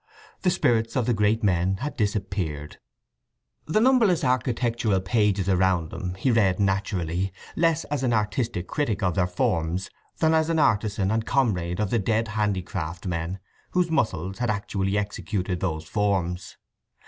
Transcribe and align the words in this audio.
The 0.41 0.49
spirits 0.49 0.95
of 0.97 1.05
the 1.05 1.13
great 1.13 1.43
men 1.43 1.77
had 1.77 1.95
disappeared. 1.95 2.79
The 3.67 3.79
numberless 3.79 4.23
architectural 4.23 4.99
pages 4.99 5.47
around 5.47 5.93
him 5.93 6.15
he 6.15 6.31
read, 6.31 6.59
naturally, 6.59 7.31
less 7.55 7.83
as 7.83 8.01
an 8.01 8.11
artist 8.11 8.57
critic 8.65 9.03
of 9.03 9.13
their 9.13 9.27
forms 9.27 9.91
than 10.17 10.33
as 10.33 10.49
an 10.49 10.57
artizan 10.57 11.11
and 11.11 11.23
comrade 11.23 11.79
of 11.79 11.91
the 11.91 11.99
dead 11.99 12.29
handicraftsmen 12.29 13.37
whose 13.73 13.91
muscles 13.91 14.39
had 14.39 14.49
actually 14.49 14.97
executed 14.97 15.59
those 15.59 15.83
forms. 15.87 16.57